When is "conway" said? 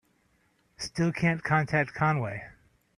1.93-2.41